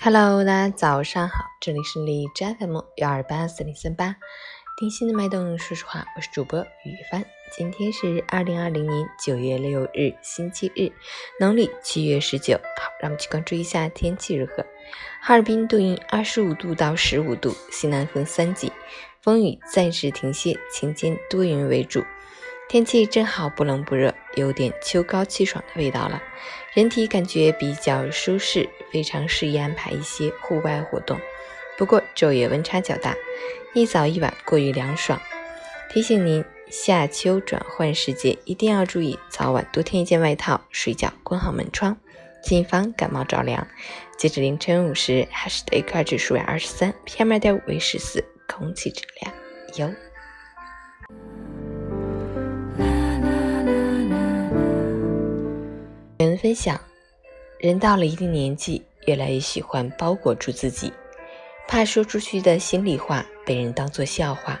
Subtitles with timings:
[0.00, 4.14] Hello，大家早上好，这里是荔枝 FM 幺二八四零三八，
[4.78, 7.24] 听心的脉动，说实话，我是主播雨帆。
[7.50, 10.92] 今天是二零二零年九月六日，星期日，
[11.40, 12.54] 农历七月十九。
[12.56, 14.64] 好，让我们去关注一下天气如何。
[15.20, 18.72] 哈尔滨多云，二十五度到十五度，西南风三级，
[19.20, 22.04] 风雨暂时停歇，晴间多云为主。
[22.68, 26.22] 天气正好，不冷不热，有点秋高气爽的味道了，
[26.74, 31.18] 人体感觉比较舒适，非常适宜安排一些户外活动。
[31.78, 33.16] 不过昼夜温差较大，
[33.72, 35.18] 一早一晚过于凉爽，
[35.88, 41.96] 提醒您夏秋转换时节一定要注意，早晚多添一件外套，睡觉关好门窗，
[42.42, 43.66] 谨防感冒着凉。
[44.18, 49.34] 截至凌晨五时，海市的 AQI 指数为二十三，PM 二点五为十四，空气质量
[49.76, 50.07] 优。
[56.18, 56.80] 人分享，
[57.60, 60.92] 人到了一定年纪，越来越喜欢包裹住自己，
[61.68, 64.60] 怕说出去的心里话被人当作笑话，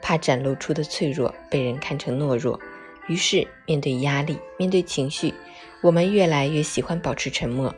[0.00, 2.56] 怕展露出的脆弱被人看成懦弱。
[3.08, 5.34] 于是，面对压力，面对情绪，
[5.80, 7.74] 我们越来越喜欢保持沉默，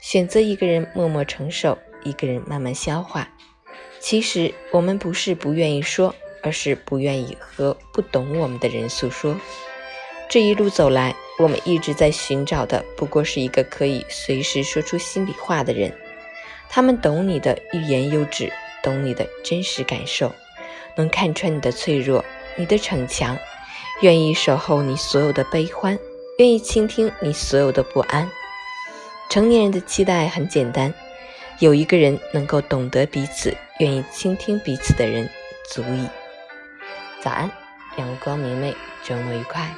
[0.00, 3.28] 选择一个人默默承受，一个人慢慢消化。
[3.98, 9.36] 其实，我们不是不愿意说，而是不愿意和不懂我们的人诉说。
[10.32, 15.92] 这一路走来，我们一直在寻找的，不过是一个可以随时说出心里话的人。
[16.70, 18.50] 他们懂你的欲言又止，
[18.82, 20.32] 懂你的真实感受，
[20.96, 22.24] 能看穿你的脆弱、
[22.56, 23.36] 你的逞强，
[24.00, 25.98] 愿意守候你所有的悲欢，
[26.38, 28.26] 愿意倾听你所有的不安。
[29.28, 30.94] 成年人的期待很简单，
[31.58, 35.28] 有一个人能够懂得彼此、愿意倾听彼此的人，
[35.70, 36.08] 足矣。
[37.20, 37.50] 早安，
[37.98, 38.74] 阳光明媚，
[39.04, 39.68] 周末愉快。